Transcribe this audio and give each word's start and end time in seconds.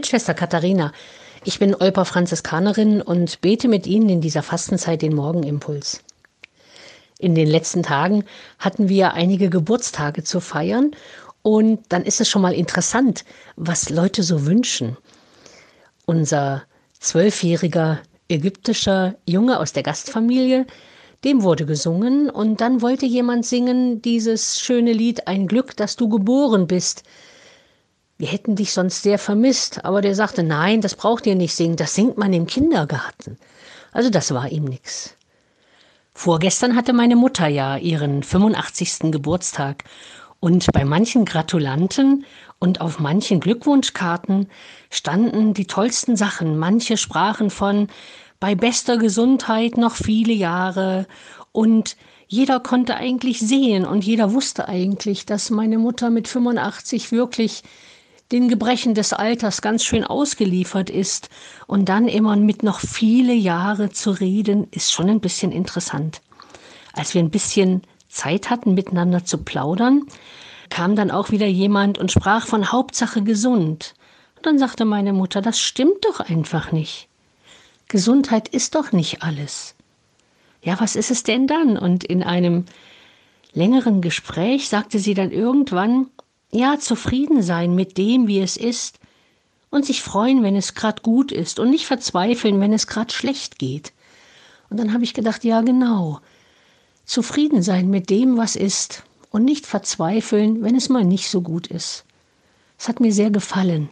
Mitschwester 0.00 0.32
Katharina. 0.32 0.94
Ich 1.44 1.58
bin 1.58 1.74
Olper 1.74 2.06
Franziskanerin 2.06 3.02
und 3.02 3.42
bete 3.42 3.68
mit 3.68 3.86
Ihnen 3.86 4.08
in 4.08 4.22
dieser 4.22 4.42
Fastenzeit 4.42 5.02
den 5.02 5.14
Morgenimpuls. 5.14 6.02
In 7.18 7.34
den 7.34 7.46
letzten 7.46 7.82
Tagen 7.82 8.24
hatten 8.58 8.88
wir 8.88 9.12
einige 9.12 9.50
Geburtstage 9.50 10.24
zu 10.24 10.40
feiern 10.40 10.92
und 11.42 11.80
dann 11.90 12.04
ist 12.04 12.18
es 12.18 12.30
schon 12.30 12.40
mal 12.40 12.54
interessant, 12.54 13.26
was 13.56 13.90
Leute 13.90 14.22
so 14.22 14.46
wünschen. 14.46 14.96
Unser 16.06 16.62
zwölfjähriger 16.98 18.00
ägyptischer 18.30 19.16
Junge 19.26 19.60
aus 19.60 19.74
der 19.74 19.82
Gastfamilie, 19.82 20.66
dem 21.24 21.42
wurde 21.42 21.66
gesungen 21.66 22.30
und 22.30 22.62
dann 22.62 22.80
wollte 22.80 23.04
jemand 23.04 23.44
singen 23.44 24.00
dieses 24.00 24.60
schöne 24.60 24.94
Lied 24.94 25.28
Ein 25.28 25.46
Glück, 25.46 25.76
dass 25.76 25.96
du 25.96 26.08
geboren 26.08 26.66
bist. 26.66 27.02
Wir 28.20 28.28
hätten 28.28 28.54
dich 28.54 28.74
sonst 28.74 29.02
sehr 29.02 29.18
vermisst, 29.18 29.82
aber 29.86 30.02
der 30.02 30.14
sagte, 30.14 30.42
nein, 30.42 30.82
das 30.82 30.94
braucht 30.94 31.26
ihr 31.26 31.34
nicht 31.34 31.54
singen, 31.54 31.76
das 31.76 31.94
singt 31.94 32.18
man 32.18 32.34
im 32.34 32.46
Kindergarten. 32.46 33.38
Also 33.92 34.10
das 34.10 34.34
war 34.34 34.52
ihm 34.52 34.64
nix. 34.64 35.16
Vorgestern 36.12 36.76
hatte 36.76 36.92
meine 36.92 37.16
Mutter 37.16 37.48
ja 37.48 37.78
ihren 37.78 38.22
85. 38.22 39.10
Geburtstag 39.10 39.84
und 40.38 40.70
bei 40.70 40.84
manchen 40.84 41.24
Gratulanten 41.24 42.26
und 42.58 42.82
auf 42.82 42.98
manchen 42.98 43.40
Glückwunschkarten 43.40 44.50
standen 44.90 45.54
die 45.54 45.66
tollsten 45.66 46.14
Sachen. 46.14 46.58
Manche 46.58 46.98
sprachen 46.98 47.48
von 47.48 47.88
bei 48.38 48.54
bester 48.54 48.98
Gesundheit 48.98 49.78
noch 49.78 49.94
viele 49.94 50.34
Jahre 50.34 51.06
und 51.52 51.96
jeder 52.28 52.60
konnte 52.60 52.96
eigentlich 52.96 53.40
sehen 53.40 53.86
und 53.86 54.04
jeder 54.04 54.34
wusste 54.34 54.68
eigentlich, 54.68 55.24
dass 55.24 55.48
meine 55.48 55.78
Mutter 55.78 56.10
mit 56.10 56.28
85 56.28 57.12
wirklich 57.12 57.62
den 58.32 58.48
Gebrechen 58.48 58.94
des 58.94 59.12
Alters 59.12 59.60
ganz 59.60 59.84
schön 59.84 60.04
ausgeliefert 60.04 60.88
ist 60.88 61.28
und 61.66 61.88
dann 61.88 62.06
immer 62.06 62.36
mit 62.36 62.62
noch 62.62 62.80
viele 62.80 63.32
Jahre 63.32 63.90
zu 63.90 64.10
reden, 64.10 64.68
ist 64.70 64.92
schon 64.92 65.10
ein 65.10 65.20
bisschen 65.20 65.50
interessant. 65.52 66.20
Als 66.92 67.14
wir 67.14 67.22
ein 67.22 67.30
bisschen 67.30 67.82
Zeit 68.08 68.50
hatten, 68.50 68.74
miteinander 68.74 69.24
zu 69.24 69.38
plaudern, 69.38 70.06
kam 70.68 70.94
dann 70.94 71.10
auch 71.10 71.30
wieder 71.30 71.46
jemand 71.46 71.98
und 71.98 72.12
sprach 72.12 72.46
von 72.46 72.70
Hauptsache 72.70 73.22
gesund. 73.22 73.94
Und 74.36 74.46
dann 74.46 74.58
sagte 74.58 74.84
meine 74.84 75.12
Mutter, 75.12 75.42
das 75.42 75.58
stimmt 75.58 76.04
doch 76.04 76.20
einfach 76.20 76.72
nicht. 76.72 77.08
Gesundheit 77.88 78.48
ist 78.48 78.76
doch 78.76 78.92
nicht 78.92 79.22
alles. 79.22 79.74
Ja, 80.62 80.78
was 80.78 80.94
ist 80.94 81.10
es 81.10 81.24
denn 81.24 81.48
dann? 81.48 81.76
Und 81.76 82.04
in 82.04 82.22
einem 82.22 82.66
längeren 83.52 84.00
Gespräch 84.00 84.68
sagte 84.68 85.00
sie 85.00 85.14
dann 85.14 85.32
irgendwann, 85.32 86.06
ja, 86.52 86.78
zufrieden 86.78 87.42
sein 87.42 87.74
mit 87.74 87.98
dem, 87.98 88.26
wie 88.26 88.40
es 88.40 88.56
ist, 88.56 88.98
und 89.70 89.86
sich 89.86 90.02
freuen, 90.02 90.42
wenn 90.42 90.56
es 90.56 90.74
gerade 90.74 91.02
gut 91.02 91.30
ist, 91.30 91.60
und 91.60 91.70
nicht 91.70 91.86
verzweifeln, 91.86 92.60
wenn 92.60 92.72
es 92.72 92.86
gerade 92.86 93.12
schlecht 93.12 93.58
geht. 93.58 93.92
Und 94.68 94.78
dann 94.78 94.92
habe 94.92 95.04
ich 95.04 95.14
gedacht, 95.14 95.44
ja, 95.44 95.60
genau. 95.60 96.20
Zufrieden 97.04 97.62
sein 97.62 97.88
mit 97.88 98.10
dem, 98.10 98.36
was 98.36 98.56
ist, 98.56 99.04
und 99.30 99.44
nicht 99.44 99.66
verzweifeln, 99.66 100.62
wenn 100.62 100.74
es 100.74 100.88
mal 100.88 101.04
nicht 101.04 101.30
so 101.30 101.40
gut 101.40 101.68
ist. 101.68 102.04
Es 102.78 102.88
hat 102.88 102.98
mir 102.98 103.12
sehr 103.12 103.30
gefallen. 103.30 103.90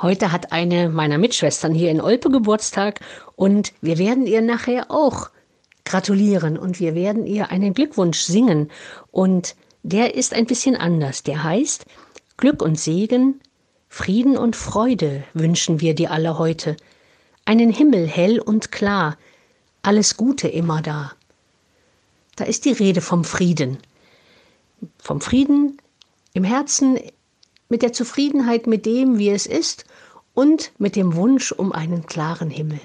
Heute 0.00 0.32
hat 0.32 0.52
eine 0.52 0.88
meiner 0.88 1.18
Mitschwestern 1.18 1.74
hier 1.74 1.90
in 1.90 2.00
Olpe 2.00 2.30
Geburtstag 2.30 3.00
und 3.36 3.72
wir 3.82 3.98
werden 3.98 4.26
ihr 4.26 4.40
nachher 4.40 4.90
auch 4.90 5.28
gratulieren 5.84 6.56
und 6.56 6.80
wir 6.80 6.94
werden 6.94 7.26
ihr 7.26 7.50
einen 7.50 7.74
Glückwunsch 7.74 8.20
singen. 8.20 8.70
Und 9.10 9.54
der 9.82 10.14
ist 10.14 10.34
ein 10.34 10.46
bisschen 10.46 10.76
anders. 10.76 11.22
Der 11.22 11.42
heißt 11.42 11.86
Glück 12.36 12.62
und 12.62 12.78
Segen, 12.78 13.40
Frieden 13.88 14.36
und 14.36 14.56
Freude 14.56 15.24
wünschen 15.34 15.80
wir 15.80 15.94
dir 15.94 16.10
alle 16.10 16.38
heute. 16.38 16.76
Einen 17.44 17.70
Himmel 17.70 18.06
hell 18.06 18.38
und 18.40 18.70
klar, 18.70 19.18
alles 19.82 20.16
Gute 20.16 20.48
immer 20.48 20.82
da. 20.82 21.12
Da 22.36 22.44
ist 22.44 22.64
die 22.64 22.72
Rede 22.72 23.00
vom 23.00 23.24
Frieden. 23.24 23.78
Vom 24.98 25.20
Frieden 25.20 25.78
im 26.32 26.44
Herzen, 26.44 26.98
mit 27.68 27.82
der 27.82 27.92
Zufriedenheit 27.92 28.66
mit 28.66 28.86
dem, 28.86 29.18
wie 29.18 29.30
es 29.30 29.46
ist 29.46 29.84
und 30.34 30.72
mit 30.78 30.96
dem 30.96 31.14
Wunsch 31.14 31.52
um 31.52 31.72
einen 31.72 32.06
klaren 32.06 32.50
Himmel. 32.50 32.80